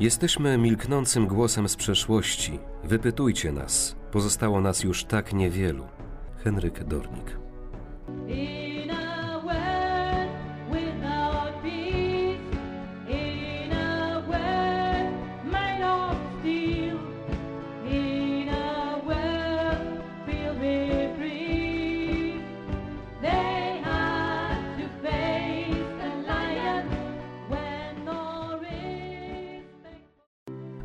Jesteśmy 0.00 0.58
milknącym 0.58 1.26
głosem 1.26 1.68
z 1.68 1.76
przeszłości. 1.76 2.58
Wypytujcie 2.84 3.52
nas. 3.52 3.96
Pozostało 4.12 4.60
nas 4.60 4.84
już 4.84 5.04
tak 5.04 5.32
niewielu. 5.32 5.84
Henryk 6.44 6.84
Dornik. 6.84 7.38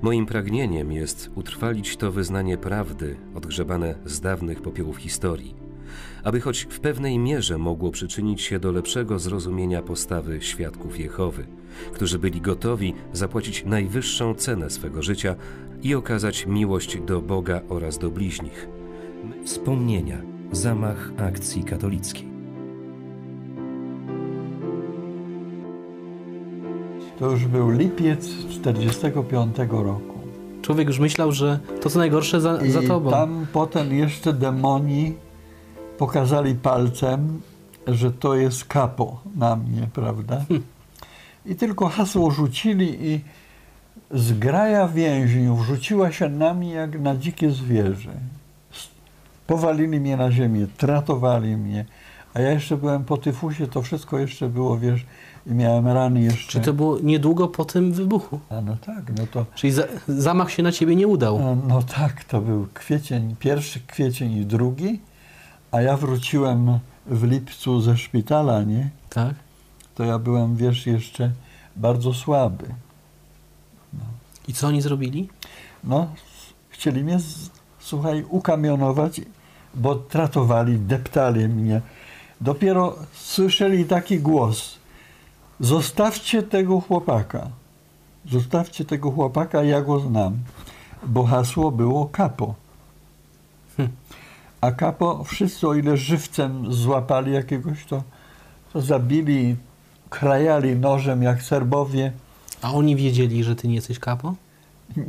Moim 0.02 0.26
pragnieniem 0.26 0.92
jest 0.92 1.32
utrwalić 1.36 1.98
to 1.98 2.12
wyznanie 2.12 2.58
prawdy, 2.58 3.16
odgrzebane 3.36 3.96
z 4.06 4.20
dawnych 4.22 4.62
popiołów 4.62 4.98
historii, 4.98 5.56
aby 6.24 6.42
choć 6.42 6.68
w 6.70 6.80
pewnej 6.80 7.20
mierze 7.20 7.58
mogło 7.58 7.92
przyczynić 7.92 8.42
się 8.42 8.60
do 8.60 8.72
lepszego 8.72 9.20
zrozumienia 9.20 9.82
postawy 9.82 10.42
świadków 10.42 11.00
Jehowy, 11.00 11.48
którzy 11.94 12.20
byli 12.20 12.42
gotowi 12.42 12.94
zapłacić 13.14 13.66
najwyższą 13.66 14.34
cenę 14.34 14.70
swego 14.70 15.02
życia 15.02 15.36
i 15.84 15.96
okazać 15.96 16.46
miłość 16.46 16.98
do 17.02 17.22
Boga 17.22 17.62
oraz 17.70 17.98
do 17.98 18.12
bliźnich. 18.12 18.68
Wspomnienia, 19.46 20.22
zamach 20.52 21.12
akcji 21.18 21.64
katolickiej. 21.64 22.31
To 27.20 27.32
już 27.32 27.46
był 27.48 27.70
lipiec 27.72 28.30
45 28.50 29.58
roku. 29.70 30.20
Człowiek 30.62 30.88
już 30.88 31.00
myślał, 31.00 31.32
że 31.32 31.60
to 31.82 31.90
co 31.90 32.00
najgorsze 32.00 32.42
za, 32.42 32.62
I 32.62 32.72
za 32.72 32.82
tobą. 32.82 33.12
tam 33.12 33.48
potem 33.54 33.94
jeszcze 33.94 34.34
demoni 34.34 35.14
pokazali 35.98 36.56
palcem, 36.56 37.42
że 37.88 38.12
to 38.12 38.36
jest 38.36 38.66
kapo 38.66 39.20
na 39.36 39.56
mnie, 39.56 39.88
prawda? 39.94 40.46
I 41.46 41.56
tylko 41.56 41.88
hasło 41.90 42.32
rzucili 42.32 43.08
i 43.08 43.22
zgraja 44.12 44.88
więźniów 44.88 45.66
rzuciła 45.66 46.12
się 46.12 46.30
na 46.30 46.54
mnie 46.54 46.72
jak 46.74 47.00
na 47.00 47.16
dzikie 47.16 47.52
zwierzę. 47.52 48.12
Powalili 49.48 50.00
mnie 50.00 50.18
na 50.18 50.32
ziemię, 50.32 50.68
tratowali 50.78 51.58
mnie, 51.58 51.86
a 52.34 52.40
ja 52.40 52.52
jeszcze 52.52 52.78
byłem 52.78 53.04
po 53.04 53.18
tyfusie, 53.18 53.68
to 53.68 53.82
wszystko 53.82 54.20
jeszcze 54.20 54.50
było, 54.50 54.78
wiesz, 54.78 55.06
i 55.48 55.52
miałem 55.52 55.88
rany 55.88 56.22
jeszcze. 56.22 56.52
Czy 56.52 56.60
to 56.60 56.74
było 56.74 57.00
niedługo 57.00 57.48
po 57.48 57.66
tym 57.66 57.94
wybuchu? 57.94 58.40
A 58.50 58.62
no 58.62 58.78
tak, 58.86 59.18
no 59.18 59.28
to 59.32 59.46
Czyli 59.56 59.74
za, 59.74 59.84
zamach 60.08 60.52
się 60.52 60.64
na 60.64 60.72
ciebie 60.72 60.96
nie 60.96 61.08
udał. 61.08 61.40
No, 61.40 61.58
no 61.68 61.84
tak, 61.84 62.24
to 62.24 62.42
był 62.42 62.68
kwiecień, 62.74 63.36
pierwszy 63.40 63.80
kwiecień 63.80 64.32
i 64.32 64.46
drugi, 64.46 65.00
a 65.72 65.82
ja 65.82 65.98
wróciłem 65.98 66.80
w 67.06 67.24
lipcu 67.24 67.82
ze 67.82 67.98
szpitala, 67.98 68.64
nie? 68.64 68.90
Tak? 69.10 69.34
To 69.96 70.04
ja 70.04 70.20
byłem, 70.20 70.56
wiesz, 70.56 70.88
jeszcze 70.88 71.32
bardzo 71.76 72.14
słaby. 72.14 72.66
I 74.48 74.54
co 74.54 74.68
oni 74.68 74.82
zrobili? 74.82 75.30
No, 75.84 76.08
chcieli 76.70 77.04
mnie, 77.04 77.20
słuchaj, 77.80 78.26
ukamionować, 78.30 79.22
bo 79.76 79.96
tratowali, 79.96 80.80
deptali 80.80 81.48
mnie. 81.48 81.82
Dopiero 82.42 82.96
słyszeli 83.14 83.86
taki 83.86 84.20
głos, 84.20 84.78
zostawcie 85.60 86.44
tego 86.44 86.82
chłopaka. 86.82 87.48
Zostawcie 88.26 88.86
tego 88.86 89.12
chłopaka, 89.12 89.64
ja 89.64 89.82
go 89.82 90.00
znam. 90.00 90.38
Bo 91.06 91.24
hasło 91.24 91.72
było 91.72 92.06
kapo. 92.06 92.56
A 94.62 94.72
kapo 94.72 95.24
wszyscy, 95.24 95.68
o 95.68 95.74
ile 95.74 95.98
żywcem 95.98 96.74
złapali 96.74 97.34
jakiegoś, 97.34 97.86
to, 97.86 98.04
to 98.74 98.82
zabili, 98.82 99.56
krajali 100.10 100.76
nożem 100.76 101.24
jak 101.24 101.42
Serbowie. 101.42 102.12
A 102.62 102.72
oni 102.74 102.96
wiedzieli, 102.96 103.44
że 103.44 103.56
ty 103.56 103.68
nie 103.68 103.76
jesteś 103.76 104.00
kapo? 104.00 104.36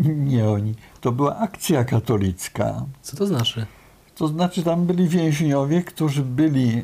Nie 0.04 0.49
oni. 0.49 0.75
To 1.00 1.12
była 1.12 1.37
akcja 1.37 1.84
katolicka. 1.84 2.84
Co 3.03 3.16
to 3.16 3.26
znaczy? 3.26 3.66
To 4.22 4.28
znaczy 4.28 4.62
tam 4.62 4.87
byli 4.87 5.09
więźniowie, 5.09 5.83
którzy 5.83 6.22
byli 6.22 6.78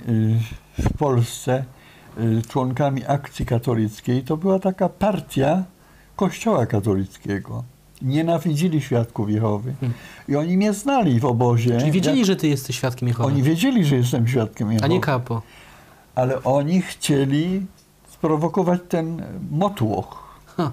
y, 0.79 0.83
w 0.83 0.97
Polsce 0.99 1.65
y, 2.21 2.43
członkami 2.49 3.05
akcji 3.07 3.47
katolickiej. 3.47 4.23
To 4.23 4.37
była 4.37 4.59
taka 4.59 4.89
partia 4.89 5.65
kościoła 6.17 6.67
katolickiego. 6.67 7.65
Nienawidzili 8.03 8.81
świadków 8.81 9.31
Jehowy. 9.31 9.75
I 10.29 10.37
oni 10.37 10.57
mnie 10.57 10.73
znali 10.73 11.21
w 11.21 11.25
obozie. 11.25 11.65
Hmm. 11.65 11.81
Czyli 11.81 11.93
wiedzieli, 11.93 12.19
Jak- 12.19 12.27
że 12.27 12.37
ty 12.37 12.49
jesteś 12.49 12.77
świadkiem 12.77 13.09
Jehowy, 13.09 13.29
Oni 13.33 13.43
wiedzieli, 13.43 13.85
że 13.85 13.97
jestem 13.97 14.29
świadkiem 14.29 14.73
Jehowy. 14.73 14.85
a 14.85 14.89
nie 14.89 15.01
kapo. 15.01 15.43
Ale 16.15 16.43
oni 16.43 16.83
chcieli 16.83 17.67
sprowokować 18.09 18.81
ten 18.89 19.23
motłoch. 19.51 20.41
Ha. 20.57 20.71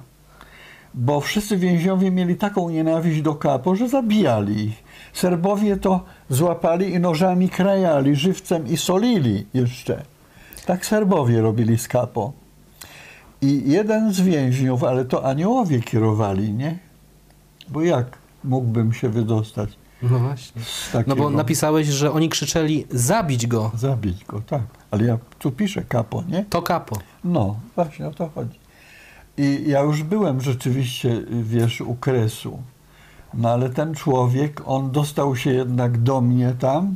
Bo 0.98 1.22
wszyscy 1.22 1.58
więźniowie 1.58 2.12
mieli 2.12 2.36
taką 2.36 2.70
nienawiść 2.70 3.22
do 3.22 3.36
kapo, 3.36 3.76
że 3.76 3.90
zabijali 3.90 4.64
ich. 4.64 4.84
Serbowie 5.14 5.78
to 5.78 6.04
złapali 6.30 6.94
i 6.94 7.00
nożami 7.00 7.50
krajali, 7.50 8.16
żywcem 8.16 8.68
i 8.68 8.78
solili 8.78 9.46
jeszcze. 9.54 10.04
Tak 10.66 10.86
Serbowie 10.86 11.42
robili 11.42 11.78
z 11.78 11.88
kapo. 11.88 12.34
I 13.42 13.64
jeden 13.66 14.14
z 14.14 14.22
więźniów, 14.22 14.84
ale 14.84 15.06
to 15.06 15.26
aniołowie 15.26 15.80
kierowali, 15.80 16.54
nie? 16.54 16.80
Bo 17.70 17.82
jak 17.82 18.18
mógłbym 18.44 18.94
się 18.94 19.10
wydostać 19.10 19.70
No 20.02 20.20
właśnie. 20.20 20.62
No 21.08 21.16
bo 21.16 21.30
napisałeś, 21.30 21.88
że 21.88 22.12
oni 22.12 22.30
krzyczeli 22.30 22.86
zabić 22.90 23.48
go. 23.48 23.72
Zabić 23.78 24.26
go, 24.26 24.42
tak. 24.42 24.62
Ale 24.92 25.06
ja 25.06 25.18
tu 25.40 25.52
piszę 25.52 25.82
kapo, 25.82 26.24
nie? 26.28 26.46
To 26.50 26.62
kapo. 26.62 26.96
No, 27.24 27.56
właśnie 27.76 28.08
o 28.08 28.12
to 28.12 28.30
chodzi. 28.36 28.60
I 29.38 29.64
ja 29.68 29.82
już 29.82 30.04
byłem 30.04 30.42
rzeczywiście, 30.42 31.22
wiesz, 31.30 31.82
u 31.82 31.96
kresu. 31.96 32.60
No 33.34 33.50
ale 33.50 33.70
ten 33.70 33.96
człowiek, 33.96 34.62
on 34.66 34.92
dostał 34.92 35.36
się 35.36 35.52
jednak 35.52 35.98
do 35.98 36.22
mnie 36.22 36.54
tam 36.60 36.96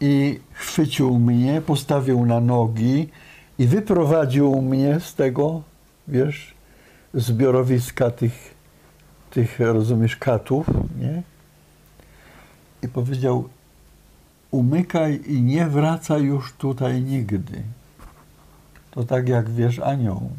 i 0.00 0.40
chwycił 0.52 1.18
mnie, 1.18 1.60
postawił 1.60 2.26
na 2.26 2.40
nogi 2.40 3.08
i 3.58 3.66
wyprowadził 3.66 4.62
mnie 4.62 5.00
z 5.00 5.14
tego, 5.14 5.62
wiesz, 6.08 6.54
zbiorowiska 7.14 8.10
tych, 8.10 8.54
tych 9.30 9.60
rozumiesz, 9.60 10.16
katów, 10.16 10.66
nie? 11.00 11.22
I 12.82 12.88
powiedział, 12.88 13.48
umykaj 14.50 15.20
i 15.26 15.42
nie 15.42 15.66
wracaj 15.66 16.22
już 16.22 16.52
tutaj 16.52 17.02
nigdy. 17.02 17.62
To 18.90 19.04
tak 19.04 19.28
jak 19.28 19.50
wiesz 19.50 19.78
anioł. 19.78 20.30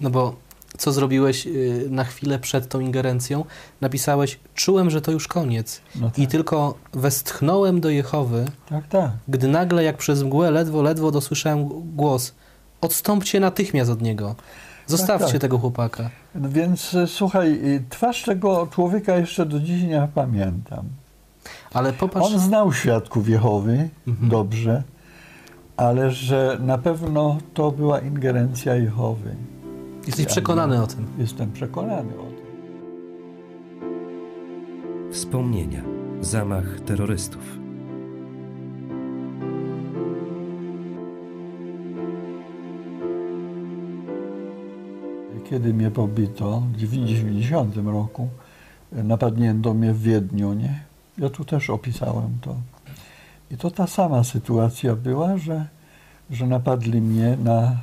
No 0.00 0.10
bo 0.10 0.36
co 0.78 0.92
zrobiłeś 0.92 1.46
y, 1.46 1.86
na 1.90 2.04
chwilę 2.04 2.38
przed 2.38 2.68
tą 2.68 2.80
ingerencją? 2.80 3.44
Napisałeś, 3.80 4.38
czułem, 4.54 4.90
że 4.90 5.00
to 5.00 5.12
już 5.12 5.28
koniec. 5.28 5.80
No 6.00 6.10
I 6.16 6.22
tak. 6.22 6.30
tylko 6.30 6.74
westchnąłem 6.92 7.80
do 7.80 7.90
Jehowy, 7.90 8.44
Tak, 8.68 8.88
tak. 8.88 9.10
gdy 9.28 9.48
nagle, 9.48 9.84
jak 9.84 9.96
przez 9.96 10.22
mgłę, 10.22 10.50
ledwo, 10.50 10.82
ledwo 10.82 11.10
dosłyszałem 11.10 11.68
głos. 11.96 12.34
Odstąpcie 12.80 13.40
natychmiast 13.40 13.90
od 13.90 14.02
niego. 14.02 14.34
Zostawcie 14.86 15.32
tak. 15.32 15.40
tego 15.40 15.58
chłopaka. 15.58 16.10
No 16.34 16.48
więc 16.48 16.94
e, 16.94 17.06
słuchaj, 17.06 17.52
y, 17.52 17.84
twarz 17.90 18.22
tego 18.22 18.66
człowieka 18.74 19.16
jeszcze 19.16 19.46
do 19.46 19.60
dziś 19.60 19.82
nie 19.82 20.08
pamiętam. 20.14 20.84
Ale 21.72 21.92
popatrz, 21.92 22.26
On 22.34 22.38
znał 22.40 22.72
świadków 22.72 23.28
Jehowy 23.28 23.88
Mhm. 24.08 24.28
dobrze, 24.28 24.82
ale 25.76 26.10
że 26.10 26.58
na 26.60 26.78
pewno 26.78 27.38
to 27.54 27.70
była 27.70 28.00
ingerencja 28.00 28.74
Jehowy. 28.74 29.34
Jesteś 30.06 30.26
przekonany 30.26 30.82
o 30.82 30.86
tym. 30.86 31.06
Jestem 31.18 31.52
przekonany 31.52 32.18
o 32.18 32.24
tym. 32.24 32.44
Wspomnienia, 35.12 35.82
zamach 36.20 36.80
terrorystów. 36.80 37.58
Kiedy 45.44 45.74
mnie 45.74 45.90
pobito 45.90 46.62
w 46.72 46.76
90 46.76 47.76
roku, 47.76 48.28
napadnięto 48.92 49.74
mnie 49.74 49.92
w 49.92 50.02
Wiedniu, 50.02 50.52
nie? 50.52 50.84
Ja 51.18 51.30
tu 51.30 51.44
też 51.44 51.70
opisałem 51.70 52.38
to. 52.40 52.56
I 53.50 53.56
to 53.56 53.70
ta 53.70 53.86
sama 53.86 54.24
sytuacja 54.24 54.96
była, 54.96 55.38
że, 55.38 55.66
że 56.30 56.46
napadli 56.46 57.00
mnie 57.00 57.36
na 57.44 57.76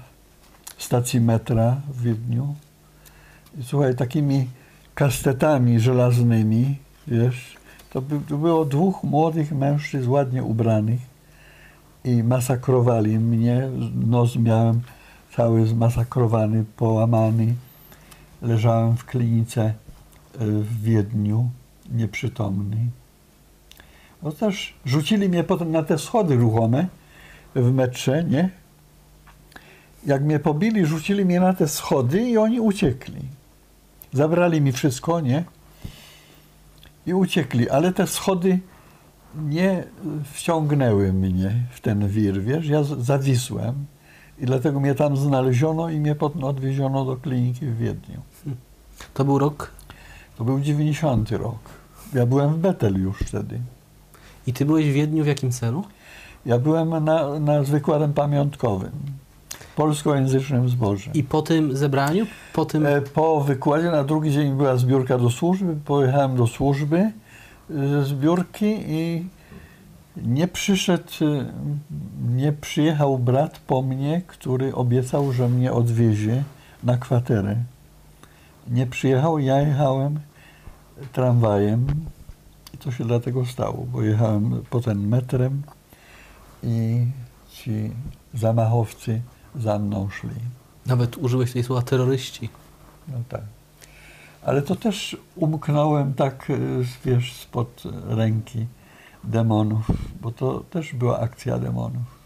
stacji 0.84 1.22
metra 1.22 1.82
w 1.94 2.02
Wiedniu. 2.02 2.56
Słuchaj, 3.62 3.96
takimi 3.96 4.48
kastetami 4.96 5.80
żelaznymi, 5.80 6.78
wiesz, 7.08 7.56
to, 7.90 8.02
by, 8.02 8.20
to 8.30 8.38
było 8.38 8.66
dwóch 8.66 9.04
młodych 9.04 9.52
mężczyzn 9.52 10.10
ładnie 10.10 10.44
ubranych 10.44 11.00
i 12.04 12.24
masakrowali 12.24 13.20
mnie. 13.20 13.70
Nos 13.96 14.36
miałem 14.36 14.82
cały 15.36 15.68
zmasakrowany, 15.68 16.66
połamany. 16.78 17.56
leżałem 18.42 18.98
w 18.98 19.06
klinice 19.06 19.66
y, 19.66 19.74
w 20.40 20.82
Wiedniu, 20.82 21.50
nieprzytomny. 21.92 22.78
No 24.24 24.32
też 24.32 24.74
rzucili 24.86 25.30
mnie 25.30 25.44
potem 25.44 25.72
na 25.72 25.84
te 25.84 25.98
schody 25.98 26.36
ruchome 26.36 26.88
w 27.56 27.74
metrze, 27.74 28.24
nie? 28.24 28.61
Jak 30.06 30.24
mnie 30.24 30.40
pobili, 30.40 30.86
rzucili 30.86 31.26
mnie 31.26 31.40
na 31.40 31.54
te 31.54 31.68
schody 31.68 32.22
i 32.30 32.38
oni 32.38 32.60
uciekli. 32.60 33.22
Zabrali 34.14 34.62
mi 34.62 34.72
wszystko, 34.72 35.20
nie? 35.20 35.44
I 37.06 37.14
uciekli, 37.14 37.70
ale 37.70 37.94
te 37.94 38.08
schody 38.08 38.60
nie 39.36 39.84
wciągnęły 40.34 41.14
mnie 41.14 41.52
w 41.72 41.82
ten 41.82 42.08
wir, 42.10 42.42
wiesz? 42.44 42.68
Ja 42.68 42.84
z- 42.84 43.00
zawisłem 43.06 43.86
i 44.40 44.46
dlatego 44.46 44.80
mnie 44.80 44.96
tam 44.96 45.18
znaleziono 45.18 45.90
i 45.90 46.00
mnie 46.00 46.16
potem 46.16 46.44
odwieziono 46.44 47.06
do 47.06 47.16
kliniki 47.18 47.66
w 47.66 47.78
Wiedniu. 47.78 48.22
To 49.14 49.26
był 49.26 49.40
rok 49.40 49.72
To 50.38 50.44
był 50.44 50.60
90 50.60 51.32
rok. 51.32 51.60
Ja 52.14 52.26
byłem 52.26 52.54
w 52.54 52.58
Betel 52.58 53.02
już 53.02 53.20
wtedy. 53.20 53.60
i 54.48 54.54
ty 54.54 54.66
byłeś 54.66 54.86
w 54.90 54.94
Wiedniu 54.94 55.24
w 55.24 55.28
jakim 55.28 55.52
celu? 55.52 55.84
Ja 56.46 56.58
byłem 56.60 56.90
na, 57.06 57.40
na 57.40 57.62
wykładem 57.62 58.14
pamiątkowym, 58.14 58.92
polskojęzycznym 59.76 60.70
zborze. 60.70 61.12
I 61.14 61.24
po 61.24 61.42
tym 61.42 61.78
zebraniu, 61.78 62.26
po 62.54 62.66
tym... 62.66 62.86
E, 62.86 63.02
Po 63.02 63.42
wykładzie 63.42 63.92
na 63.92 64.04
drugi 64.04 64.32
dzień 64.32 64.54
była 64.54 64.78
zbiórka 64.78 65.18
do 65.18 65.30
służby. 65.30 65.76
Pojechałem 65.86 66.36
do 66.36 66.48
służby 66.48 66.98
e, 66.98 67.12
ze 67.70 68.04
zbiórki 68.04 68.76
i 68.88 69.26
nie 70.18 70.48
przyszedł, 70.48 71.12
e, 71.22 71.46
nie 72.36 72.54
przyjechał 72.54 73.20
brat 73.20 73.60
po 73.60 73.82
mnie, 73.82 74.22
który 74.28 74.76
obiecał, 74.76 75.32
że 75.32 75.50
mnie 75.50 75.74
odwiezie 75.74 76.44
na 76.84 76.98
kwaterę. 76.98 77.56
Nie 78.68 78.86
przyjechał, 78.86 79.40
ja 79.40 79.62
jechałem 79.62 80.20
tramwajem 81.14 81.86
i 82.74 82.78
to 82.78 82.92
się 82.92 83.04
dlatego 83.04 83.46
stało, 83.46 83.86
bo 83.92 84.02
jechałem 84.02 84.64
potem 84.70 85.08
metrem 85.08 85.62
i 86.64 87.06
ci 87.50 87.92
zamachowcy 88.34 89.22
za 89.56 89.80
mną 89.80 90.10
szli. 90.10 90.36
Nawet 90.86 91.18
użyłeś 91.18 91.54
tej 91.54 91.64
słowa 91.64 91.82
terroryści. 91.82 92.50
No 93.08 93.18
tak. 93.30 93.42
Ale 94.44 94.62
to 94.62 94.76
też 94.76 95.18
umknąłem 95.36 96.14
tak, 96.14 96.50
e, 96.50 96.58
wiesz, 97.06 97.34
spod 97.34 97.84
ręki 98.08 98.66
demonów, 99.24 99.92
bo 100.22 100.32
to 100.32 100.60
też 100.60 100.94
była 100.94 101.20
akcja 101.20 101.60
demonów. 101.60 102.22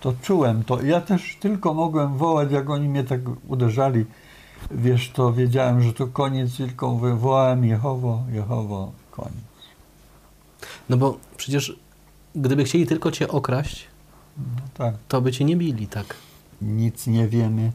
To 0.00 0.14
czułem 0.22 0.64
to. 0.64 0.82
Ja 0.82 1.00
też 1.00 1.36
tylko 1.40 1.74
mogłem 1.74 2.16
wołać, 2.16 2.50
jak 2.52 2.70
oni 2.70 2.88
mnie 2.88 3.04
tak 3.04 3.20
uderzali. 3.48 4.04
Wiesz, 4.70 5.10
to 5.10 5.32
wiedziałem, 5.32 5.82
że 5.82 5.92
to 5.92 6.06
koniec, 6.06 6.56
tylko 6.56 6.94
mówię, 6.94 7.14
wołałem 7.14 7.64
Jehowo, 7.64 8.22
Jehowo, 8.32 8.92
koniec. 9.10 9.32
No 10.88 10.96
bo 10.96 11.18
przecież 11.36 11.76
gdyby 12.34 12.64
chcieli 12.64 12.86
tylko 12.86 13.10
cię 13.10 13.28
okraść, 13.28 13.86
No 14.38 14.62
tak. 14.74 14.94
to 15.08 15.20
by 15.20 15.32
cię 15.32 15.44
nie 15.44 15.56
bili, 15.56 15.86
tak? 15.86 16.14
Nic 16.62 17.06
nie 17.06 17.28
wiemy 17.28 17.72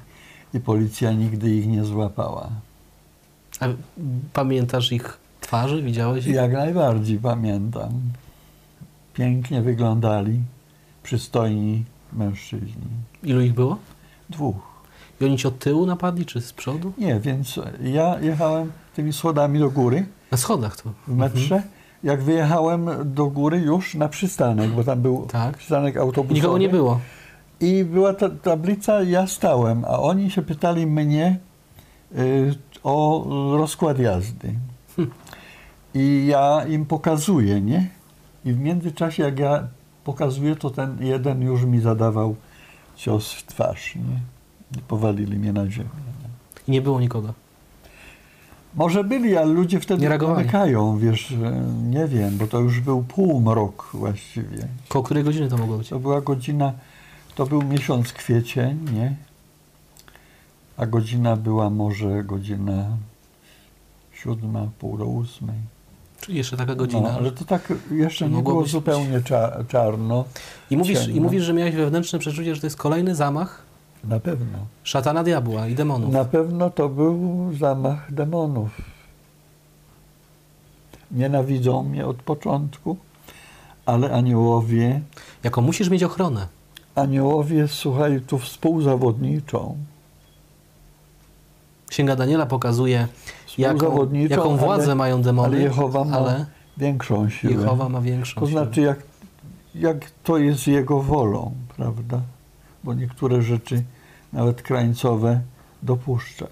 i 0.53 0.59
policja 0.59 1.11
nigdy 1.11 1.55
ich 1.55 1.67
nie 1.67 1.83
złapała. 1.83 2.49
A 3.59 3.65
pamiętasz 4.33 4.91
ich 4.91 5.17
twarzy? 5.41 5.81
Widziałeś 5.83 6.25
ich? 6.27 6.35
Jak 6.35 6.53
najbardziej 6.53 7.19
pamiętam. 7.19 7.91
Pięknie 9.13 9.61
wyglądali, 9.61 10.39
przystojni 11.03 11.83
mężczyźni. 12.13 12.87
Ilu 13.23 13.41
ich 13.41 13.53
było? 13.53 13.77
Dwóch. 14.29 14.55
I 15.21 15.25
oni 15.25 15.37
cię 15.37 15.47
od 15.47 15.59
tyłu 15.59 15.85
napadli, 15.85 16.25
czy 16.25 16.41
z 16.41 16.53
przodu? 16.53 16.93
Nie, 16.97 17.19
więc 17.19 17.59
ja 17.83 18.19
jechałem 18.19 18.71
tymi 18.95 19.13
schodami 19.13 19.59
do 19.59 19.69
góry 19.69 20.05
Na 20.31 20.37
schodach 20.37 20.81
to. 20.81 20.89
w 21.07 21.15
metrze. 21.15 21.63
Jak 22.03 22.21
wyjechałem 22.23 22.89
do 23.05 23.25
góry 23.27 23.57
już 23.59 23.95
na 23.95 24.09
przystanek, 24.09 24.69
bo 24.71 24.83
tam 24.83 25.01
był 25.01 25.25
Tak. 25.31 25.57
przystanek 25.57 25.97
autobusowy. 25.97 26.33
nikogo 26.35 26.57
nie 26.57 26.69
było. 26.69 26.99
I 27.59 27.83
była 27.83 28.13
ta 28.13 28.29
tablica, 28.29 29.01
ja 29.03 29.27
stałem, 29.27 29.85
a 29.85 29.99
oni 29.99 30.31
się 30.31 30.41
pytali 30.41 30.87
mnie 30.87 31.39
y, 32.17 32.55
o 32.83 33.25
rozkład 33.57 33.99
jazdy. 33.99 34.53
I 35.93 36.25
ja 36.27 36.65
im 36.65 36.85
pokazuję, 36.85 37.61
nie? 37.61 37.89
I 38.45 38.53
w 38.53 38.59
międzyczasie, 38.59 39.23
jak 39.23 39.39
ja 39.39 39.67
pokazuję, 40.03 40.55
to 40.55 40.69
ten 40.69 40.97
jeden 40.99 41.41
już 41.41 41.63
mi 41.65 41.79
zadawał 41.79 42.35
cios 42.95 43.31
w 43.33 43.45
twarz, 43.45 43.95
nie? 43.95 44.19
I 44.79 44.81
powalili 44.81 45.37
mnie 45.39 45.53
na 45.53 45.69
ziemię. 45.69 45.89
I 46.67 46.71
nie 46.71 46.81
było 46.81 46.99
nikogo. 47.01 47.33
Może 48.75 49.03
byli, 49.03 49.37
ale 49.37 49.53
ludzie 49.53 49.79
wtedy 49.79 50.01
Nie 50.01 50.17
zamykają, 50.19 50.97
wiesz, 50.97 51.27
że 51.27 51.63
nie 51.89 52.07
wiem, 52.07 52.37
bo 52.37 52.47
to 52.47 52.59
już 52.59 52.79
był 52.79 53.03
półmrok 53.03 53.89
właściwie. 53.93 54.67
Koło 54.87 55.03
której 55.03 55.23
godziny 55.23 55.49
to 55.49 55.57
mogło 55.57 55.77
być? 55.77 55.89
To 55.89 55.99
była 55.99 56.21
godzina, 56.21 56.73
to 57.35 57.45
był 57.45 57.61
miesiąc 57.61 58.13
kwiecień, 58.13 58.79
nie? 58.93 59.15
A 60.77 60.85
godzina 60.85 61.35
była 61.35 61.69
może 61.69 62.23
godzina 62.23 62.97
siódma, 64.13 64.67
pół 64.79 64.97
do 64.97 65.05
ósmej. 65.05 65.55
Czyli 66.21 66.37
jeszcze 66.37 66.57
taka 66.57 66.75
godzina. 66.75 67.01
No, 67.01 67.09
ale 67.09 67.31
to 67.31 67.45
tak 67.45 67.73
jeszcze 67.91 68.29
nie 68.29 68.43
było 68.43 68.65
zupełnie 68.65 69.21
cza, 69.21 69.63
czarno. 69.67 70.25
I 70.69 70.77
mówisz, 70.77 71.07
I 71.07 71.21
mówisz, 71.21 71.43
że 71.43 71.53
miałeś 71.53 71.75
wewnętrzne 71.75 72.19
przeczucie, 72.19 72.55
że 72.55 72.61
to 72.61 72.67
jest 72.67 72.77
kolejny 72.77 73.15
zamach 73.15 73.72
Na 74.03 74.19
pewno. 74.19 74.57
szatana 74.83 75.23
diabła 75.23 75.67
i 75.67 75.75
demonów. 75.75 76.13
Na 76.13 76.25
pewno 76.25 76.69
to 76.69 76.89
był 76.89 77.49
zamach 77.59 78.13
demonów. 78.13 78.69
Nienawidzą 81.11 81.83
mnie 81.83 82.05
od 82.07 82.17
początku, 82.17 82.97
ale 83.85 84.11
aniołowie, 84.11 85.01
Jako 85.43 85.61
musisz 85.61 85.89
mieć 85.89 86.03
ochronę. 86.03 86.47
aniołowie, 86.95 87.67
słuchaj, 87.67 88.21
tu 88.27 88.39
współzawodniczą. 88.39 89.77
Księga 91.87 92.15
Daniela 92.15 92.45
pokazuje, 92.45 93.07
jaką, 93.57 94.09
jaką 94.29 94.57
władzę 94.57 94.83
ale, 94.85 94.95
mają 94.95 95.21
demony, 95.21 95.47
ale 95.47 95.63
Jehowa 95.63 96.03
ma 96.05 96.17
ale 96.17 96.45
większą 96.77 97.29
siłę. 97.29 97.53
Jehowa 97.53 97.89
ma 97.89 98.01
większą 98.01 98.41
To 98.41 98.47
siłę. 98.47 98.63
znaczy, 98.63 98.81
jak, 98.81 98.99
jak 99.75 100.11
to 100.23 100.37
jest 100.37 100.67
jego 100.67 100.99
wolą, 101.01 101.51
prawda? 101.77 102.21
Bo 102.83 102.93
niektóre 102.93 103.41
rzeczy, 103.41 103.83
nawet 104.33 104.61
krańcowe, 104.61 105.41
dopuszcza. 105.83 106.47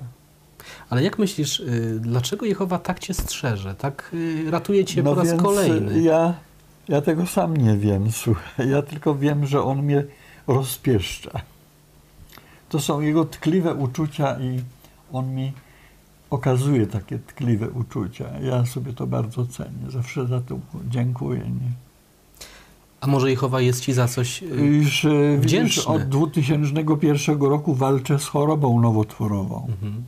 Ale 0.89 1.03
jak 1.03 1.19
myślisz, 1.19 1.59
y, 1.59 1.99
dlaczego 1.99 2.45
Jehowa 2.45 2.79
tak 2.79 2.99
cię 2.99 3.13
strzeże, 3.13 3.75
tak 3.75 4.11
y, 4.13 4.51
ratuje 4.51 4.85
cię 4.85 5.03
no 5.03 5.09
po 5.11 5.15
raz 5.15 5.27
więc 5.27 5.41
kolejny? 5.41 6.01
Ja, 6.01 6.33
ja 6.87 7.01
tego 7.01 7.25
sam 7.25 7.57
nie 7.57 7.77
wiem, 7.77 8.11
słuchaj. 8.23 8.69
Ja 8.69 8.81
tylko 8.81 9.15
wiem, 9.15 9.45
że 9.45 9.63
on 9.63 9.83
mnie 9.83 10.03
rozpieszcza. 10.47 11.41
To 12.69 12.79
są 12.79 13.01
jego 13.01 13.25
tkliwe 13.25 13.73
uczucia 13.73 14.39
i 14.39 14.61
on 15.11 15.35
mi 15.35 15.53
okazuje 16.29 16.87
takie 16.87 17.19
tkliwe 17.19 17.69
uczucia. 17.69 18.39
Ja 18.39 18.65
sobie 18.65 18.93
to 18.93 19.07
bardzo 19.07 19.45
cenię. 19.45 19.89
Zawsze 19.89 20.27
za 20.27 20.41
to 20.41 20.59
dziękuję. 20.89 21.39
Nie? 21.39 21.90
A 23.01 23.07
może 23.07 23.29
Jehowa 23.29 23.61
jest 23.61 23.81
ci 23.81 23.93
za 23.93 24.07
coś... 24.07 24.43
y, 24.43 24.45
Już, 24.45 25.05
e, 25.05 25.09
widzisz, 25.37 25.41
Wdzięczny. 25.41 25.93
od 25.93 26.01
2001 26.03 27.41
roku 27.41 27.73
walczę 27.75 28.19
z 28.19 28.25
chorobą 28.25 28.81
nowotworową. 28.81 29.67
Mhm. 29.69 30.03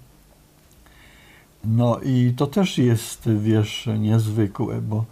No 1.65 1.99
i 1.99 2.33
to 2.37 2.47
też 2.47 2.77
jest, 2.77 3.29
wiesz, 3.41 3.89
niezwykłe, 3.99 4.81
bo 4.81 5.05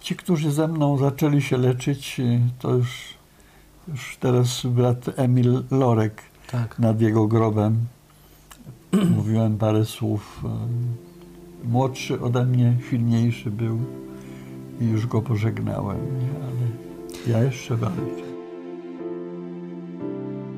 ci, 0.00 0.16
którzy 0.16 0.52
ze 0.52 0.68
mną 0.68 0.98
zaczęli 0.98 1.42
się 1.42 1.56
leczyć, 1.56 2.20
y, 2.20 2.40
to 2.58 2.74
już, 2.74 2.88
już 3.88 4.16
teraz 4.20 4.66
brat 4.66 5.04
Emil 5.16 5.62
Lorek 5.70 6.22
Tak. 6.50 6.78
nad 6.78 7.00
jego 7.00 7.26
grobem. 7.26 7.78
Mówiłem 9.16 9.58
parę 9.58 9.84
słów. 9.84 10.40
y, 10.44 11.68
Młodszy 11.68 12.20
ode 12.20 12.44
mnie, 12.44 12.76
silniejszy 12.90 13.50
był 13.50 13.78
i 14.80 14.84
już 14.84 15.06
go 15.06 15.22
pożegnałem, 15.22 15.96
nie? 16.18 16.28
ale 16.44 16.91
ja 17.26 17.42
jeszcze 17.42 17.76
walczę. 17.76 18.22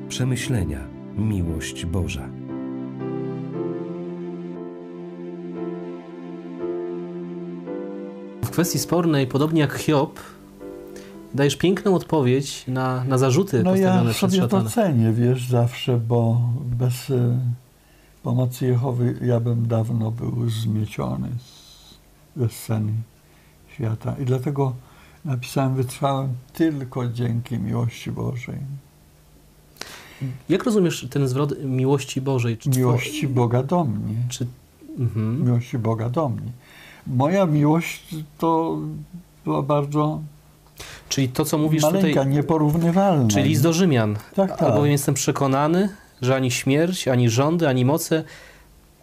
Przemyślenia, 0.09 0.79
miłość 1.17 1.85
Boża. 1.85 2.29
W 8.45 8.49
kwestii 8.49 8.79
spornej, 8.79 9.27
podobnie 9.27 9.61
jak 9.61 9.73
Hiob, 9.73 10.19
dajesz 11.33 11.55
piękną 11.55 11.95
odpowiedź 11.95 12.67
na, 12.67 13.03
na 13.03 13.17
zarzuty 13.17 13.63
No 13.63 13.71
postawione 13.71 14.05
ja 14.05 14.13
przez 14.13 14.31
sobie 14.31 14.41
to 14.41 14.49
szatana. 14.49 14.69
cenię, 14.69 15.11
wiesz, 15.11 15.47
zawsze, 15.49 15.97
bo 15.97 16.41
bez 16.65 17.09
y, 17.09 17.37
pomocy 18.23 18.65
Jehowy 18.65 19.19
ja 19.21 19.39
bym 19.39 19.67
dawno 19.67 20.11
był 20.11 20.49
zmieciony 20.49 21.29
z, 21.39 22.39
ze 22.39 22.49
sceny 22.49 22.93
świata. 23.73 24.15
I 24.21 24.25
dlatego 24.25 24.73
napisałem, 25.25 25.75
wytrwałem 25.75 26.29
tylko 26.53 27.07
dzięki 27.07 27.59
miłości 27.59 28.11
Bożej. 28.11 28.57
Jak 30.49 30.63
rozumiesz 30.63 31.07
ten 31.09 31.27
zwrot 31.27 31.63
miłości 31.63 32.21
Bożej? 32.21 32.57
Czy 32.57 32.69
Miłości 32.69 33.27
Boga 33.27 33.63
do 33.63 33.83
mnie. 33.83 34.15
Czy... 34.29 34.47
Mhm. 34.99 35.45
Miłości 35.45 35.77
Boga 35.77 36.09
do 36.09 36.29
mnie. 36.29 36.51
Moja 37.07 37.45
miłość 37.45 38.15
to 38.37 38.77
była 39.45 39.61
bardzo 39.61 40.21
Czyli 41.09 41.29
to, 41.29 41.45
co 41.45 41.57
mówisz 41.57 41.83
maleńka, 41.83 42.07
tutaj, 42.09 42.27
nieporównywalna. 42.27 43.27
czyli 43.27 43.49
list 43.49 43.63
do 43.63 43.73
Rzymian. 43.73 44.15
Tak, 44.35 44.49
tak. 44.49 44.61
Albowiem 44.61 44.91
jestem 44.91 45.15
przekonany, 45.15 45.89
że 46.21 46.35
ani 46.35 46.51
śmierć, 46.51 47.07
ani 47.07 47.29
rządy, 47.29 47.67
ani 47.67 47.85
moce, 47.85 48.23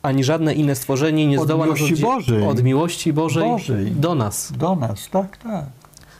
ani 0.02 0.24
żadne 0.24 0.54
inne 0.54 0.74
stworzenie 0.74 1.26
nie 1.26 1.38
Od 1.40 1.44
zdoła 1.44 1.66
nas 1.66 1.78
Bożej. 2.00 2.42
od 2.46 2.62
miłości 2.62 3.12
Bożej, 3.12 3.48
Bożej. 3.48 3.90
do 3.90 4.14
nas. 4.14 4.52
Do 4.58 4.76
nas, 4.76 5.08
tak, 5.10 5.36
tak. 5.36 5.64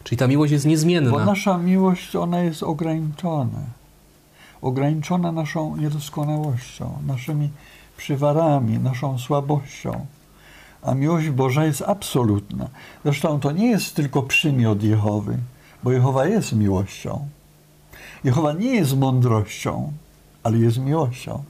Czyli 0.05 0.19
ta 0.19 0.27
miłość 0.27 0.53
jest 0.53 0.67
niezmienna. 0.67 1.11
Bo 1.11 1.25
nasza 1.25 1.59
miłość, 1.59 2.17
ona 2.17 2.41
jest 2.41 2.63
ograniczona. 2.63 3.61
Ograniczona 4.63 5.33
naszą 5.33 5.77
niedoskonałością, 5.77 6.99
naszymi 7.07 7.51
przywarami, 7.97 8.79
naszą 8.79 9.19
słabością. 9.19 10.07
A 10.83 10.95
miłość 10.95 11.31
Boża 11.31 11.65
jest 11.65 11.83
absolutna. 11.83 12.69
Zresztą 13.05 13.41
to 13.41 13.53
nie 13.53 13.71
jest 13.71 13.95
tylko 13.95 14.23
przymiot 14.23 14.83
Jehowy, 14.83 15.39
bo 15.83 15.93
Jehowa 15.93 16.27
jest 16.27 16.53
miłością. 16.53 17.29
Jehowa 18.25 18.53
nie 18.53 18.75
jest 18.75 18.97
mądrością, 18.97 19.93
ale 20.43 20.59
jest 20.59 20.79
miłością. 20.79 21.43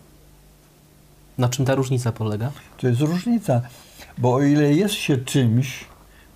Na 1.38 1.48
czym 1.48 1.64
ta 1.64 1.74
różnica 1.74 2.12
polega? 2.12 2.52
To 2.76 2.88
jest 2.88 3.00
różnica, 3.00 3.60
bo 4.18 4.34
o 4.34 4.42
ile 4.42 4.74
jest 4.74 4.94
się 4.94 5.16
czymś, 5.18 5.84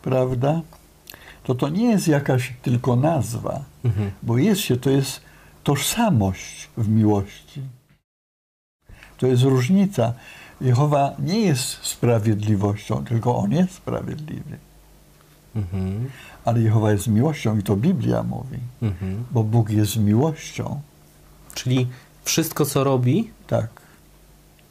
prawda, 0.03 0.61
to 1.47 1.55
to 1.55 1.69
nie 1.69 1.91
jest 1.91 2.09
jakaś 2.09 2.53
tylko 2.63 2.97
nazwa, 2.97 3.61
Mhm. 3.85 4.11
bo 4.23 4.39
jest 4.39 4.61
się, 4.61 4.77
to 4.77 4.91
jest 4.91 5.21
tożsamość 5.65 6.69
w 6.77 6.89
miłości. 6.89 7.61
To 9.19 9.27
jest 9.27 9.43
różnica. 9.43 10.13
Jehowa 10.61 11.15
nie 11.19 11.41
jest 11.41 11.69
sprawiedliwością, 11.83 13.05
tylko 13.05 13.37
On 13.37 13.53
jest 13.53 13.75
sprawiedliwy. 13.75 14.59
Mhm. 15.57 16.11
Ale 16.45 16.61
Jehowa 16.61 16.93
jest 16.93 17.07
miłością 17.07 17.59
i 17.59 17.63
to 17.63 17.77
Biblia 17.77 18.23
mówi, 18.23 18.59
Mhm. 18.83 19.25
bo 19.31 19.43
Bóg 19.45 19.71
jest 19.71 19.97
miłością. 19.97 20.81
Czyli 21.55 21.87
wszystko, 22.25 22.65
co 22.67 22.85
robi, 22.85 23.31
Tak. 23.47 23.69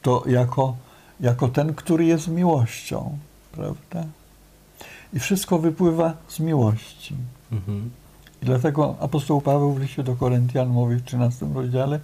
To 0.02 0.22
jako, 0.26 0.76
jako 1.20 1.48
ten, 1.48 1.74
który 1.74 2.04
jest 2.04 2.28
miłością, 2.28 3.18
prawda? 3.52 4.04
I 5.12 5.18
wszystko 5.18 5.58
wypływa 5.58 6.12
z 6.28 6.40
miłości. 6.40 7.14
mhm. 7.52 7.90
I 8.42 8.46
dlatego 8.46 8.96
apostoł 9.00 9.40
Paweł 9.40 9.72
w 9.72 9.80
liście 9.80 10.02
do 10.02 10.16
Koryntian 10.16 10.68
mówi 10.68 10.96
w 10.96 11.02
13 11.04 11.46
rozdziale, 11.54 12.00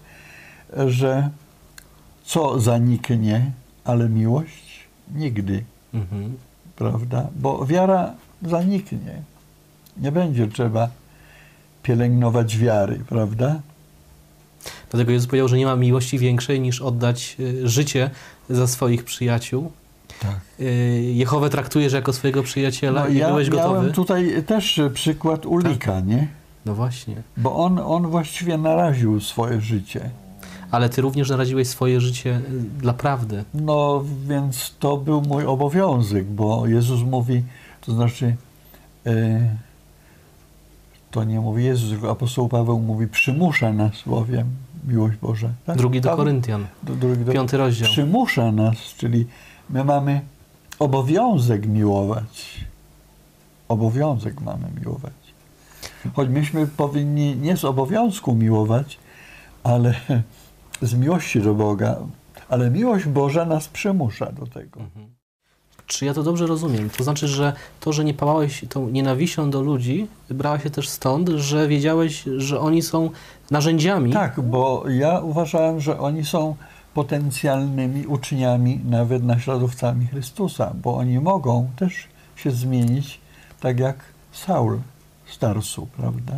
że 0.86 1.30
co 2.24 2.60
zaniknie, 2.60 3.50
ale 3.84 4.08
miłość 4.08 4.80
nigdy, 5.14 5.64
Mhm. 5.94 6.36
prawda? 6.76 7.26
Bo 7.36 7.66
wiara 7.66 8.14
zaniknie. 8.42 9.22
Nie 9.96 10.12
będzie 10.12 10.46
trzeba 10.48 10.88
pielęgnować 11.82 12.58
wiary, 12.58 13.00
prawda? 13.08 13.60
Dlatego 14.90 15.12
Jezus 15.12 15.26
powiedział, 15.28 15.48
że 15.48 15.58
nie 15.58 15.66
ma 15.66 15.76
miłości 15.76 16.18
większej 16.18 16.60
niż 16.60 16.80
oddać 16.82 17.36
y, 17.40 17.68
życie 17.68 18.10
za 18.50 18.66
swoich 18.66 19.04
przyjaciół. 19.04 19.72
Tak. 20.20 20.36
Y, 20.60 20.64
Jehowę 21.14 21.50
traktujesz 21.50 21.92
jako 21.92 22.12
swojego 22.12 22.42
przyjaciela 22.42 23.08
i 23.08 23.12
No 23.12 23.18
ja 23.18 23.28
byłeś 23.28 23.50
gotowy? 23.50 23.74
miałem 23.74 23.92
tutaj 23.92 24.42
też 24.46 24.80
przykład 24.94 25.46
Ulika, 25.46 26.00
nie? 26.00 26.28
No 26.66 26.74
właśnie. 26.74 27.14
Bo 27.36 27.56
on, 27.56 27.78
on 27.78 28.06
właściwie 28.06 28.58
naraził 28.58 29.20
swoje 29.20 29.60
życie. 29.60 30.10
Ale 30.70 30.88
ty 30.88 31.02
również 31.02 31.30
naraziłeś 31.30 31.68
swoje 31.68 32.00
życie 32.00 32.40
y, 32.50 32.60
dla 32.80 32.92
prawdy. 32.92 33.44
No 33.54 34.04
więc 34.28 34.74
to 34.78 34.96
był 34.96 35.22
mój 35.22 35.46
obowiązek, 35.46 36.24
bo 36.24 36.66
Jezus 36.66 37.02
mówi, 37.02 37.42
to 37.80 37.92
znaczy, 37.92 38.36
e, 39.06 39.56
to 41.10 41.24
nie 41.24 41.40
mówi 41.40 41.64
Jezus, 41.64 41.90
tylko 41.90 42.10
apostoł 42.10 42.48
Paweł 42.48 42.80
mówi, 42.80 43.08
przymusza 43.08 43.72
nas 43.72 43.92
bowiem 44.06 44.46
miłość 44.88 45.16
Boża. 45.16 45.48
Tak? 45.66 45.76
Drugi 45.76 46.00
do? 46.00 46.16
Koryntian, 46.16 46.66
drugi 46.82 47.24
do, 47.24 47.32
piąty 47.32 47.56
rozdział. 47.56 47.88
przymusza 47.88 48.52
nas, 48.52 48.76
czyli 48.98 49.26
my 49.72 49.84
mamy 49.84 50.20
obowiązek 50.78 51.66
miłować. 51.66 52.64
Obowiązek 53.68 54.40
mamy 54.40 54.70
miłować. 54.80 55.12
Choć 56.14 56.28
myśmy 56.28 56.66
powinni 56.66 57.36
nie 57.36 57.56
z 57.56 57.64
obowiązku 57.64 58.34
miłować, 58.34 58.98
ale 59.62 59.94
z 60.82 60.94
miłości 60.94 61.40
do 61.40 61.54
Boga. 61.54 61.96
Ale 62.48 62.70
miłość 62.70 63.06
Boża 63.06 63.44
nas 63.44 63.68
przymusza 63.68 64.32
do 64.32 64.46
tego. 64.46 64.80
Czy 65.86 66.04
ja 66.04 66.14
to 66.14 66.22
dobrze 66.22 66.46
rozumiem? 66.46 66.90
To 66.90 67.04
znaczy, 67.04 67.28
że 67.28 67.52
to, 67.80 67.92
że 67.92 68.04
nie 68.04 68.14
pałałeś 68.14 68.64
tą 68.68 68.88
nienawiścią 68.88 69.50
do 69.50 69.62
ludzi, 69.62 70.08
brała 70.30 70.58
się 70.58 70.70
też 70.70 70.88
stąd, 70.88 71.28
że 71.28 71.68
wiedziałeś, 71.68 72.24
że 72.36 72.60
oni 72.60 72.82
są 72.82 73.10
narzędziami. 73.50 74.12
Tak, 74.12 74.40
bo 74.40 74.84
ja 74.88 75.20
uważałem, 75.20 75.80
że 75.80 75.98
oni 76.00 76.24
są 76.24 76.56
potencjalnymi 76.94 78.06
uczniami, 78.06 78.80
nawet 78.84 79.24
naśladowcami 79.24 80.06
Chrystusa, 80.06 80.72
bo 80.82 80.96
oni 80.96 81.20
mogą 81.20 81.68
też 81.76 81.92
się 82.36 82.50
zmienić, 82.50 83.20
tak 83.60 83.80
jak 83.80 83.96
Saul 84.32 84.78
z 85.26 85.38
Tarsu, 85.38 85.86
prawda? 85.96 86.32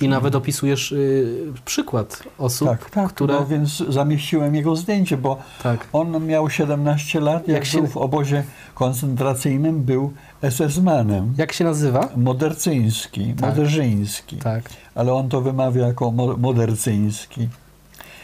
I 0.00 0.08
nawet 0.08 0.34
opisujesz 0.34 0.92
y, 0.92 1.52
przykład 1.64 2.22
osób, 2.38 2.68
Tak, 2.68 2.90
tak, 2.90 3.08
które... 3.08 3.34
no, 3.34 3.46
więc 3.46 3.78
zamieściłem 3.88 4.54
jego 4.54 4.76
zdjęcie, 4.76 5.16
bo 5.16 5.36
Tak. 5.62 5.86
on 5.92 6.26
miał 6.26 6.50
17 6.50 7.20
lat, 7.20 7.48
jak, 7.48 7.54
Jak 7.56 7.64
się- 7.64 7.78
był 7.78 7.86
w 7.86 7.96
obozie 7.96 8.44
koncentracyjnym, 8.74 9.82
był 9.82 10.12
SS-manem. 10.42 11.28
Jak 11.38 11.52
się 11.52 11.64
nazywa? 11.64 12.08
Modercyński, 12.16 13.34
Tak. 13.34 13.50
moderzyński, 13.50 14.36
Tak, 14.36 14.64
ale 14.94 15.14
on 15.14 15.28
to 15.28 15.40
wymawia 15.40 15.86
jako 15.86 16.10
mo- 16.10 16.36
modercyński. 16.36 17.48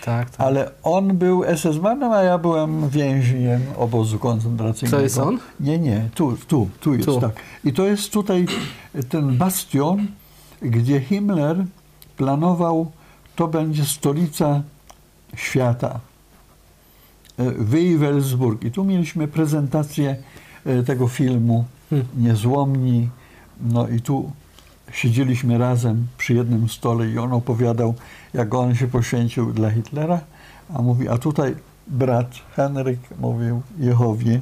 Tak, 0.08 0.30
tak. 0.30 0.46
Ale 0.46 0.70
on 0.82 1.16
był 1.16 1.42
SS-manem, 1.44 2.12
a 2.12 2.22
ja 2.22 2.38
byłem 2.38 2.88
więźniem 2.88 3.60
obozu 3.76 4.18
koncentracyjnego. 4.18 4.96
To 4.96 5.02
jest 5.02 5.18
on? 5.18 5.38
Nie, 5.60 5.78
nie, 5.78 6.08
tu, 6.14 6.36
tu, 6.48 6.68
tu 6.80 6.94
jest, 6.94 7.06
Tu. 7.06 7.20
tak. 7.20 7.32
I 7.64 7.72
to 7.72 7.86
jest 7.86 8.12
tutaj 8.12 8.46
ten 9.08 9.36
bastion, 9.36 10.06
gdzie 10.62 11.00
Himmler 11.00 11.64
planował, 12.16 12.90
to 13.36 13.48
będzie 13.48 13.84
stolica 13.84 14.62
świata. 15.36 16.00
E, 17.38 17.50
Wejwelsburg. 17.50 18.64
I 18.64 18.70
tu 18.70 18.84
mieliśmy 18.84 19.28
prezentację 19.28 20.16
e, 20.64 20.82
tego 20.82 21.08
filmu 21.08 21.64
Hmm. 21.90 22.06
Niezłomni. 22.16 23.08
No 23.60 23.88
i 23.88 24.00
tu 24.00 24.30
siedzieliśmy 24.92 25.58
razem 25.58 26.06
przy 26.18 26.34
jednym 26.34 26.68
stole 26.68 27.08
i 27.08 27.18
on 27.18 27.32
opowiadał, 27.32 27.94
jak 28.34 28.54
on 28.54 28.74
się 28.74 28.86
poświęcił 28.86 29.52
dla 29.52 29.70
Hitlera, 29.70 30.20
a 30.74 30.82
mówi, 30.82 31.08
a 31.08 31.18
tutaj 31.18 31.54
brat 31.86 32.30
Henryk 32.56 32.98
mówił 33.20 33.62
Jehowie, 33.78 34.40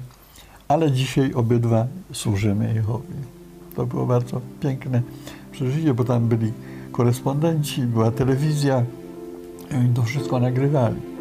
ale 0.68 0.92
dzisiaj 0.92 1.34
obydwa 1.34 1.86
służymy 2.12 2.74
Jehowie. 2.74 3.14
To 3.76 3.86
było 3.86 4.06
bardzo 4.06 4.40
piękne 4.60 5.02
przeżycie, 5.52 5.94
bo 5.94 6.04
tam 6.04 6.28
byli 6.28 6.52
korespondenci, 6.92 7.82
była 7.82 8.10
telewizja 8.10 8.82
i 9.70 9.74
oni 9.74 9.94
to 9.94 10.02
wszystko 10.02 10.40
nagrywali. 10.40 11.15